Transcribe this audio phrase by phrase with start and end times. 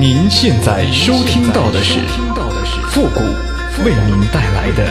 [0.00, 1.98] 您现在收听到的是
[2.88, 3.18] 复古
[3.84, 4.86] 为您带来的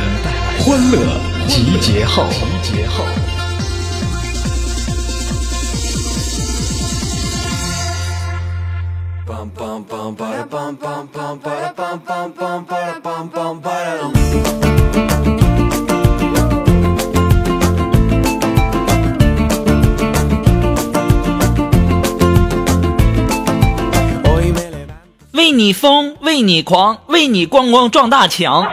[0.60, 1.00] 欢乐
[1.48, 2.26] 集结号。
[25.38, 28.66] 为你疯，为你狂，为你咣咣撞大墙。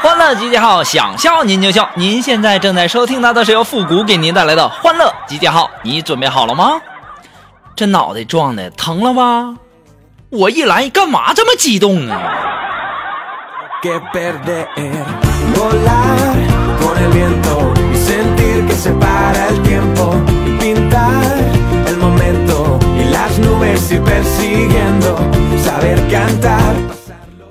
[0.00, 1.90] 欢乐集结号，想笑您就笑。
[1.96, 6.80] 您现在正在收听到的是由复古给您带来的欢乐集结号，你准备好了吗？
[7.74, 9.56] 这脑袋撞的疼了吧？
[10.30, 12.20] 我一来干嘛这么激动啊？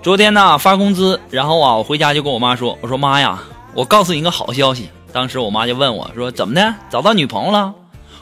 [0.02, 3.42] 昨天呢发工资，然后啊我回家就跟我妈说，我说妈呀，
[3.74, 4.90] 我告诉你一个好消息。
[5.14, 7.74] 当时我妈就问我说怎么的，找到女朋友了？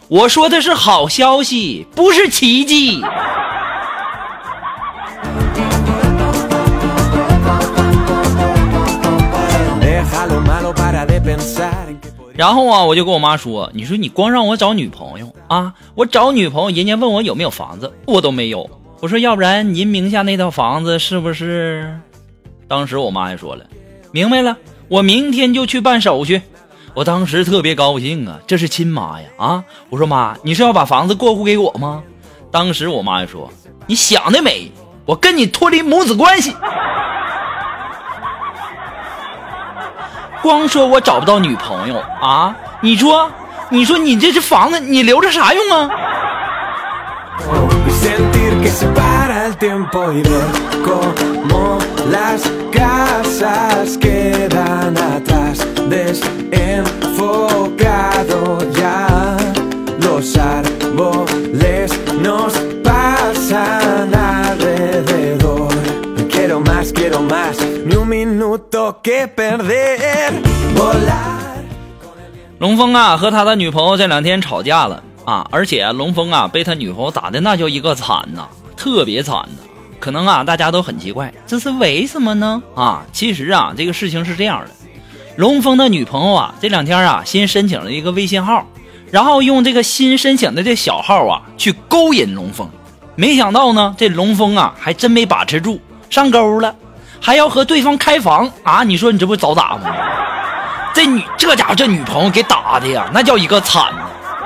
[0.07, 3.01] 我说的是好消息，不是奇迹。
[12.35, 18.69] 然后啊，我就跟我妈说：“你说你光让我找女朋友啊，我找女朋友，人家问我有没有房子，我都没有。
[19.01, 21.99] 我说要不然您名下那套房子是不是？”
[22.69, 23.65] 当时我妈也说了
[24.13, 24.55] ：“明白了，
[24.87, 26.41] 我明天就去办手续。”
[26.93, 29.63] 我当时特别高兴啊，这是亲妈呀啊！
[29.89, 32.03] 我说妈，你是要把房子过户给我吗？
[32.51, 33.49] 当时我妈就说
[33.87, 34.69] ：“你想得美，
[35.05, 36.53] 我跟你脱离母子关系。”
[40.43, 42.55] 光说我找不到女朋友啊？
[42.81, 43.31] 你说，
[43.69, 45.89] 你说你这是房子，你留着啥用啊？
[72.59, 75.03] 龙峰啊，和他的女朋友这两天吵架了。
[75.23, 78.47] 啊，而且龙峰啊被他女朋友打的那叫一个惨呐，
[78.81, 79.63] 特别惨的。
[79.99, 82.59] 可能啊，大家都很奇怪，这是为什么呢？
[82.73, 84.71] 啊，其实啊，这个事情是这样的，
[85.35, 88.65] 龙峰的女朋友啊，这两天啊新申请了一个微信号，
[89.11, 92.67] 然后用这个新申请的这小号啊去勾引龙峰，
[93.15, 96.73] 没想到呢，这龙峰啊还真没把持住，上钩了。
[97.21, 98.83] 还要和对方开房啊？
[98.83, 99.95] 你说你这不找打吗？
[100.91, 103.93] 这女这家伙这女朋友给打的呀，那叫一个惨！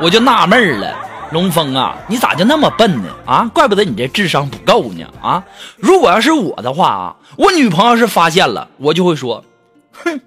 [0.01, 0.93] 我就纳闷了，
[1.35, 3.09] 龙峰啊，你咋就那么笨呢？
[3.25, 5.05] 啊，怪不得你这智商不够呢！
[5.21, 5.43] 啊，
[5.75, 9.43] 如果要是我的话啊，我女朋友是发现了，我就会说，
[9.91, 10.21] 哼，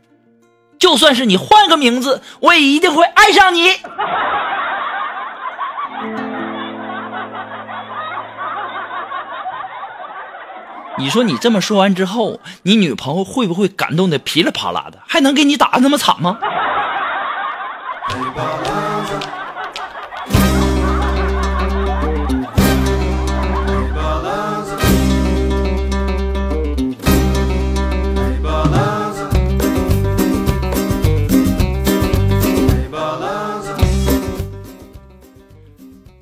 [0.78, 3.70] 就算是你换个名字，我也一定会爱上你。
[10.98, 16.38] 你说你这么说完之后，你女朋友会不会感动的噼里啪啦的，还能给你打的那么惨吗？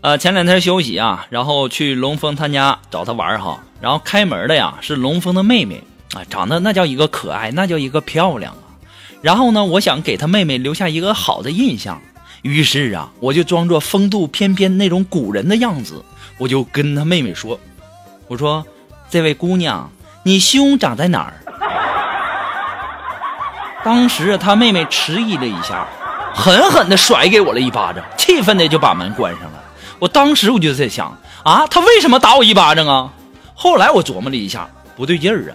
[0.07, 5.83] 呃，前两天休息啊，然后去龙峰他家找他玩哈，然后开门的呀是龙峰的妹妹
[6.15, 8.79] 啊，长得那叫一个可爱，那叫一个漂亮啊。
[9.21, 12.01] 然后呢，我想给他妹妹留下一个好的印象，
[12.43, 16.05] 于是啊，我就装作风度翩翩那种古人的样子，
[16.39, 17.59] 我就跟他妹妹说
[18.31, 18.65] ：“我说，
[19.11, 19.91] 这位姑娘，
[20.23, 21.35] 你胸长在哪儿？”
[23.83, 25.85] 当时他妹妹迟疑了一下，
[26.33, 29.65] 狠狠的甩给我了一巴掌，气愤的就把门关上了。
[29.99, 33.09] 我当时我就在想啊，他为什么打我一巴掌啊？
[33.55, 35.55] 后来我琢磨了一下，不对劲儿啊！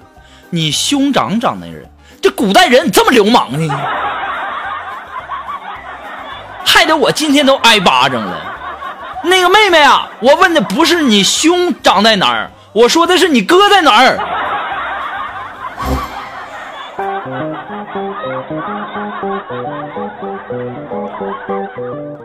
[0.50, 1.88] 你兄长长那人，
[2.22, 3.74] 这古代人这么流氓呢？
[6.66, 8.42] 害得我今天都挨巴掌了。
[9.24, 14.18] 那个妹妹啊，我问的不是你胸长在哪儿，我说的是你哥在哪儿。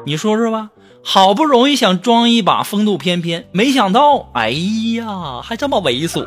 [0.06, 0.70] 你说说吧。
[1.08, 6.26] 好不容易想装一把风度翩翩，没想到，哎呀，还这么猥琐。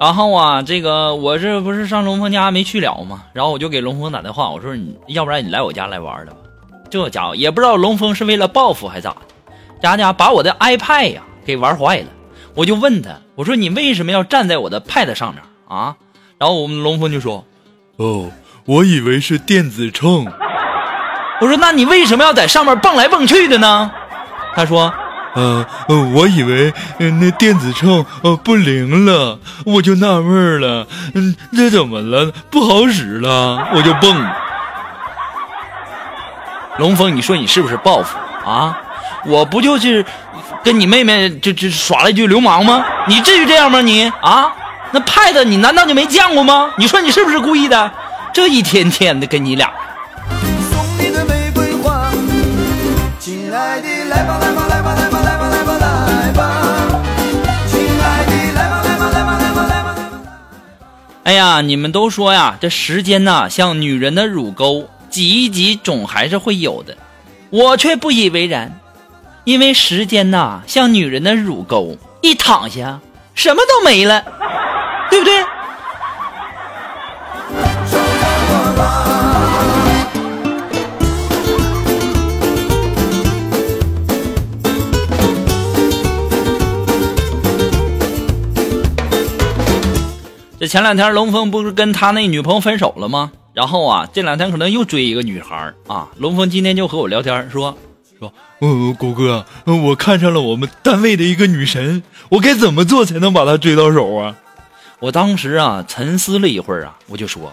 [0.00, 3.24] 然后啊，这个我这不是上龙峰家没去了吗？
[3.34, 6.38] 然后我就给龙峰打电话，我说你要不然你来我家来玩的吧。
[6.88, 9.52] 这家伙也不知道龙峰是为了报复还咋的，
[9.82, 12.06] 家家把我的 iPad 呀给玩坏了。
[12.54, 15.96] 我就问他，我说你为什么要站在我的 Pad 上面啊？
[16.38, 17.44] 然后我们龙峰就说，
[17.96, 18.30] 哦，
[18.64, 20.26] 我以为是电子秤。
[21.42, 23.92] 我说那你为什么要在上面蹦来蹦去的呢？
[24.54, 24.90] 他说。
[25.34, 32.32] 呃，我以为那电子秤呃不灵了，我就纳闷了，嗯，这怎么了？
[32.50, 34.26] 不好使了，我就蹦。
[36.78, 38.16] 龙峰，你说你是不是报复
[38.48, 38.76] 啊？
[39.26, 40.04] 我不就是
[40.64, 42.82] 跟你妹妹就就耍了一句流氓吗？
[43.06, 43.80] 你至于这样吗？
[43.82, 44.50] 你啊，
[44.90, 46.70] 那 Pad 你难道就没见过吗？
[46.76, 47.92] 你说你是不是故意的？
[48.32, 49.70] 这一天天的跟你俩。
[50.70, 52.10] 送你的，玫瑰花，
[53.18, 54.49] 亲爱的来吧来
[61.30, 66.96] 哎呀，你们都说呀，这时间呐像女人的乳沟，挤一挤总还是会有的。
[67.50, 68.80] 我却不以为然，
[69.44, 72.98] 因为时间呐像女人的乳沟，一躺下
[73.32, 74.24] 什么都没了，
[75.08, 75.44] 对不对？
[90.60, 93.32] 这前两天龙峰不是跟他那女朋友分手了吗？
[93.54, 96.10] 然后啊，这两天可能又追一个女孩啊。
[96.18, 97.74] 龙峰今天就和我聊天说
[98.18, 98.30] 说，
[98.60, 104.36] 嗯，谷哥，我看上了我们单位的一个女神，我该怎么做才能把她追到手啊？
[104.98, 107.50] 我当时啊沉思了一会儿啊，我就说，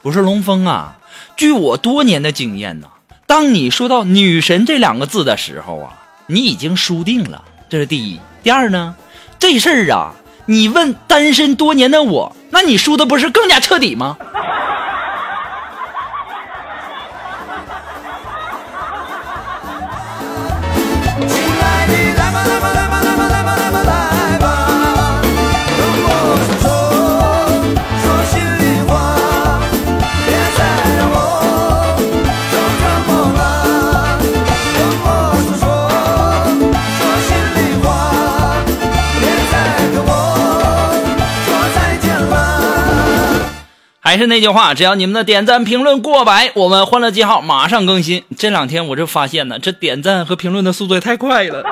[0.00, 0.96] 我说龙峰啊，
[1.36, 2.86] 据我多年的经验呐，
[3.26, 5.92] 当你说到女神这两个字的时候啊，
[6.26, 8.18] 你已经输定了，这是第一。
[8.42, 8.94] 第二呢，
[9.38, 10.14] 这事儿啊。
[10.50, 14.16] 你问单身多年的我，那你输的不是更加彻底吗？
[44.20, 48.22] 是那句话，只要你们的点赞评论过百，我们欢乐记号马上更新。
[48.36, 51.64] 这两天我就发现呢，这点赞和评论的速度也太快了。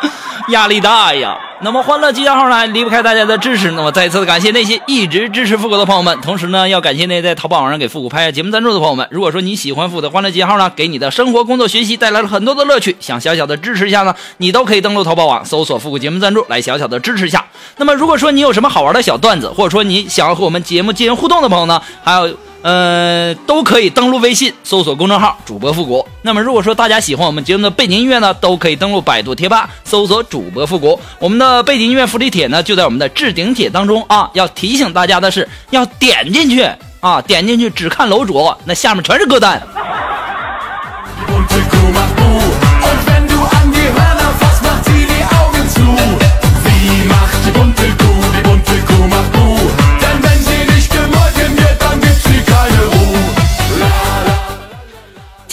[0.50, 1.36] 压力大呀！
[1.62, 3.70] 那么欢乐集结号呢，离不开大家的支持。
[3.72, 9.08] 那么再次感谢那些一直支持复古的朋友们，同时呢，要感谢那些在淘宝网上给复古拍下节目赞助的朋友们。
[9.10, 17.44] 如果说你喜欢复古的欢乐集结号呢，给你的生活、工作、学习带来了很多的乐趣，想小小的支持一下呢，你都可以登录淘宝网搜索复古节目赞助来小小的支持一下。
[17.78, 22.36] 那么如果说你有什么好玩的小段子，或者说你想要和我们节目进行互动的朋友呢，还有。
[22.62, 26.06] 呃，都可以登录微信搜索公众号主播复古。
[26.22, 30.98] 那么，如果说大家喜欢我们节目的背景音乐呢，都可以登录百度贴吧搜索主播复古。
[31.18, 34.28] 我们的背景音乐福利帖呢，就在我们的置顶帖当中啊。
[34.32, 36.68] 要提醒大家的是，要点进去
[37.00, 39.62] 啊，点进去只看楼主，那下面全是歌单。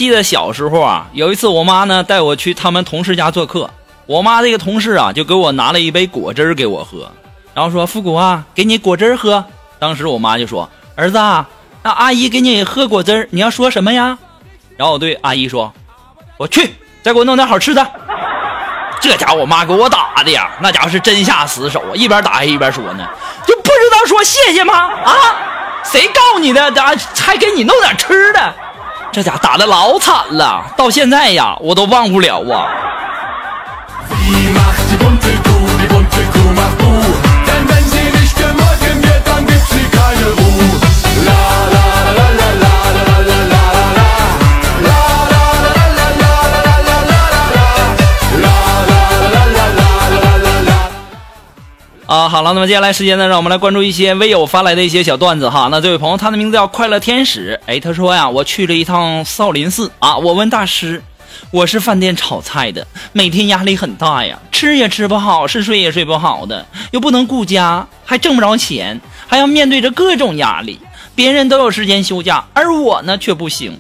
[0.04, 3.70] 记得小时候啊，有一次我妈呢带我去他们同事家做客，
[4.06, 7.10] 我妈这个同事啊就给我拿了一杯果汁给我喝，
[7.54, 9.46] 然后说：“复古啊，给你果汁喝。”
[9.80, 11.48] 当时我妈就说：“儿子，啊，
[11.84, 14.18] 那阿姨给你喝果汁你要说什么呀？”
[14.76, 15.72] 然后我对阿姨说
[16.36, 17.92] ：“我去，再给我弄点好吃的。”
[19.00, 23.08] 这家伙我妈给我打的呀，那家伙是真下死手啊，一边打还一边说呢，
[23.48, 24.74] 就不知道说谢谢吗？
[24.76, 25.16] 啊，
[25.82, 26.70] 谁告你的？
[26.74, 28.54] 咋还给你弄点吃的？
[29.14, 32.66] 这家打的老惨了，到现在呀，我都忘不了啊。
[52.14, 55.68] 啊，好了，那么接下来时间呢，让我们来关注一些微友发来的一些小段子哈。
[55.72, 57.60] 那这位朋友，他的名字叫快乐天使。
[57.66, 60.16] 哎，他说呀，我去了一趟少林寺啊。
[60.16, 61.02] 我问大师，
[61.50, 70.80] 我是饭店炒菜的，每天压力很大呀，吃也吃不好，是睡也睡不好的，又不能顾家，还挣不着钱，还要面对着各种压力。
[71.16, 73.76] 别人都有时间休假，而我呢却不行。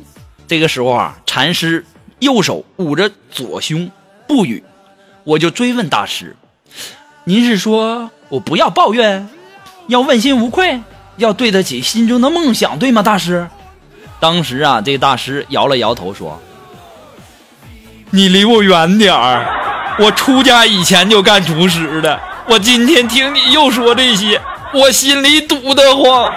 [0.48, 1.86] 这个时候啊，禅师
[2.18, 3.92] 右手捂着左胸
[4.28, 4.64] 不语，
[5.24, 6.36] 我就追问大师。
[7.26, 9.30] 您是说我不要抱怨，
[9.86, 10.82] 要问心无愧，
[11.18, 13.48] 要对得起心中的梦想，对吗，大师？
[14.20, 16.42] 当时啊，这大师摇了摇头说
[18.10, 19.46] ：“你离我远点儿，
[20.00, 22.20] 我出家以前就干厨师的。
[22.48, 24.42] 我今天听你又说这些，
[24.74, 26.34] 我心里堵得慌。”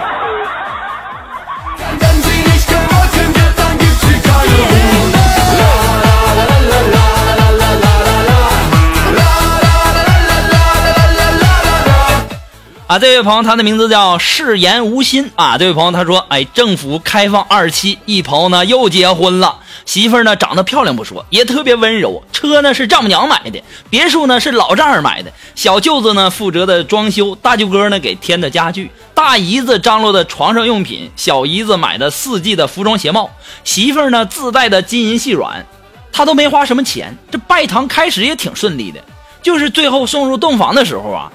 [12.87, 15.57] 啊，这位朋友，他的名字叫誓言无心啊。
[15.57, 33.29] 这位朋友他说，哎，政府开放二期，一朋友呢又结婚了，媳妇儿呢长得漂亮不说，也特别温柔，车呢是丈母娘买的，别墅呢是老丈人买的，小舅子呢负责的装修，大舅哥呢给添的家具，大姨子张罗的床上用品，小姨子买的四季的服装鞋帽，
[33.65, 35.65] 媳妇儿呢自带的金银细软，
[36.13, 39.01] 他都没花什么钱，这拜堂开始也挺顺利的，
[39.41, 41.29] 就是最后送入洞房的时候啊。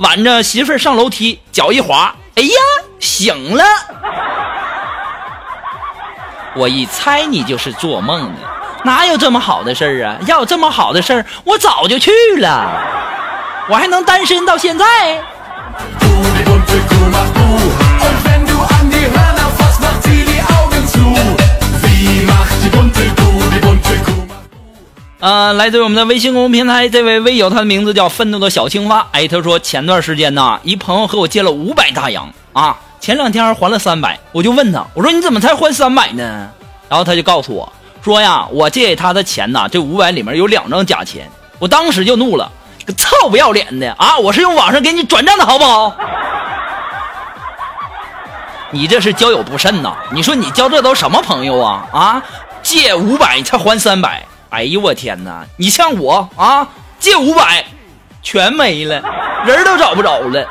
[0.00, 2.56] 挽着媳妇上楼梯，脚一滑，哎呀，
[2.98, 3.62] 醒了！
[6.54, 8.38] 我一猜你就是做梦的，
[8.82, 10.16] 哪有这么好的事儿啊？
[10.26, 12.66] 要有这么好的事儿，我早就去了，
[13.68, 15.22] 我还能单身到现在。
[25.20, 29.06] 呃，来自于我们的微信公众平台，这位微友，他的名字叫愤怒的小青蛙。
[29.12, 36.48] 哎，他说前段时间呢，一朋友和我借了五百大洋啊，前两天还了三百，我就问他，我说你怎么才还三百呢？
[36.88, 37.70] 然后他就告诉我
[38.02, 41.30] 说呀，我借给他的钱呢，这五百里面有两张假钱。
[41.58, 42.50] 我当时就怒了，
[42.86, 44.16] 个臭不要脸的啊！
[44.16, 45.94] 我是用网上给你转账的好不好？
[48.72, 49.94] 你这是交友不慎呐！
[50.14, 51.86] 你说你交这都什么朋友啊？
[51.92, 52.22] 啊，
[52.62, 54.24] 借五百才还三百。
[54.50, 55.46] 哎呦我天哪！
[55.56, 57.64] 你像我啊，借五百，
[58.22, 59.00] 全没了，
[59.46, 60.44] 人都找不着了。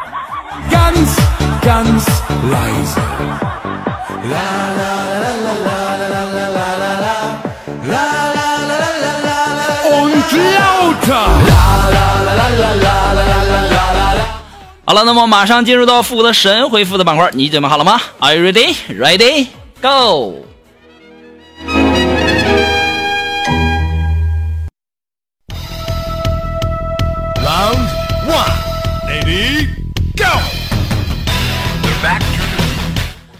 [14.85, 18.75] 好了，那么马上进入到复古的神回复的板块，你准备好了吗？Are you ready?
[18.89, 19.47] Ready?
[19.81, 19.89] Go!
[19.89, 20.48] Go!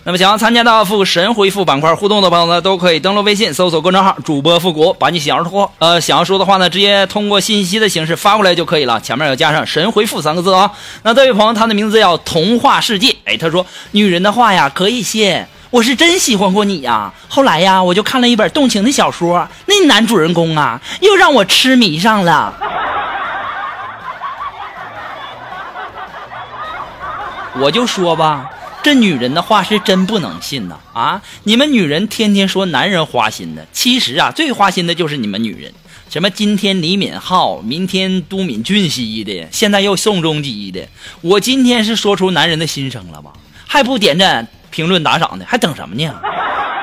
[0.05, 10.71] 那么想要参加到复神回复板块互动的朋友呢，都可以登录微信搜索公众号“主播复古”，把你想要说呃想要说的话呢，直接通过信息的形式发过来就可以了，前面要加上“神回复”三个字啊。
[11.03, 17.13] 那这位朋友他的名字叫童话世界，哎，他说女人的话呀可以信，我是真喜欢过你呀。
[17.27, 22.53] 后来呀，我就看了一本动情的小说，那男主人公啊又让我痴迷上了。
[27.61, 28.49] 我就说吧，
[28.81, 30.77] 这女人的话是真不能信呐！
[30.93, 35.71] 啊，你们女人天天说男人花心的，其实啊，最花心的就是你们女人。
[36.09, 40.87] 什么今天李敏镐，明天都敏俊熙的，现在又宋仲基的。
[41.21, 43.31] 我今天是说出男人的心声了吧？
[43.67, 46.11] 还不点赞、评论、打赏的，还等什么呢？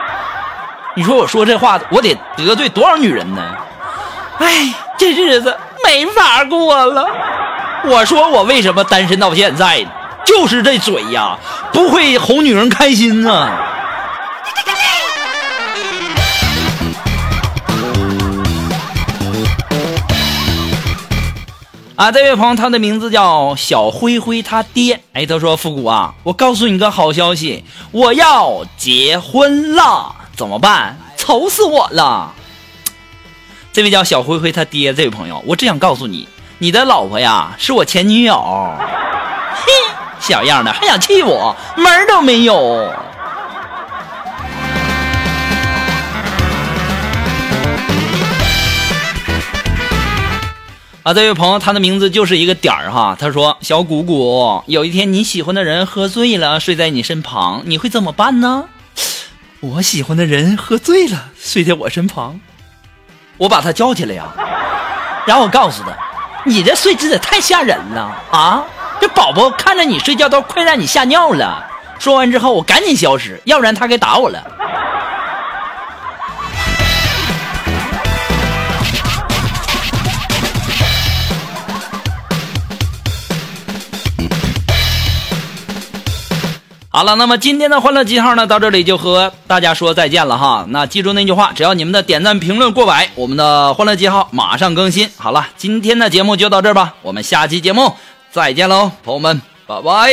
[0.95, 3.57] 你说我说这话，我得得罪多少女人呢？
[4.38, 7.09] 哎，这日子没法过了。
[7.87, 9.91] 我说我为什么单身到现在呢？
[10.26, 11.38] 就是这嘴呀，
[11.73, 13.62] 不会哄女人开心啊！
[21.97, 25.00] 啊，这位朋友，他的名字叫小灰灰，他爹。
[25.14, 30.99] 哎，他说：“复古啊，我告诉你个好消息，我要结婚了，怎么办？
[31.16, 32.35] 愁死我了！”
[33.73, 36.28] 这位叫小灰灰他爹，这位朋友，我只想告诉你，
[36.59, 38.45] 你的老婆呀，是我前女友。
[39.54, 39.73] 嘿。
[40.26, 42.92] 小样的，还想气我，门儿都没有。
[51.04, 53.16] 啊，这位朋友，他的名字就是一个点儿哈。
[53.16, 58.64] 他说：“小谷谷，有一天你喜欢的人喝醉了，睡在你身旁，你会怎么办呢？”
[59.62, 62.40] 我喜欢的人喝醉了，睡在我身旁，
[63.37, 64.25] 我把他叫起来呀，
[65.25, 65.90] 然后我告诉他
[66.45, 68.64] ：“你这睡姿也太吓人了啊！”
[69.16, 71.64] 宝宝看着你睡觉都快让你吓尿了。
[71.99, 74.44] 说完之后，我赶紧消失，要不然他该打我了。
[86.90, 90.66] 好了，那么今天的欢乐记号呢，到这里就和大家说再见了哈。
[90.68, 95.11] 那记住那句话，只要你们的点赞评论过百，我们的欢乐记号马上更新。
[95.16, 97.96] 好了，今天的节目就到这儿吧，我们下期节目。
[98.37, 100.12] 再见喽，朋友们，拜拜。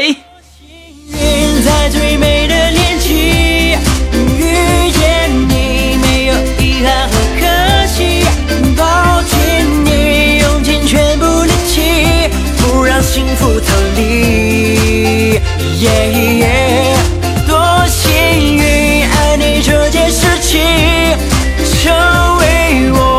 [1.62, 3.76] 在最美的年纪，
[4.14, 8.24] 遇见你没有遗憾和可惜，
[8.78, 9.36] 抱紧
[9.84, 15.42] 你，用尽全部力气，不让幸福逃离。
[17.46, 20.62] 多幸运，爱你这件事情，
[21.84, 21.92] 成
[22.38, 23.13] 为我